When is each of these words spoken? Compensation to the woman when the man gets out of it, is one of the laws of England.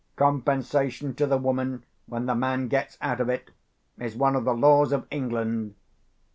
Compensation 0.15 1.13
to 1.13 1.27
the 1.27 1.37
woman 1.37 1.83
when 2.07 2.25
the 2.25 2.33
man 2.33 2.67
gets 2.69 2.97
out 3.01 3.19
of 3.19 3.29
it, 3.29 3.51
is 3.99 4.15
one 4.15 4.35
of 4.35 4.45
the 4.45 4.55
laws 4.55 4.91
of 4.91 5.05
England. 5.11 5.75